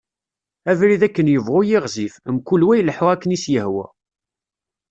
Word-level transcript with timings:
Abrid 0.71 1.01
akken 1.07 1.31
yebɣu 1.33 1.59
yiɣzif, 1.63 2.13
mkul 2.35 2.61
wa 2.65 2.73
ileḥḥu 2.79 3.05
akken 3.13 3.35
i 3.35 3.37
s-yehwa. 3.43 3.85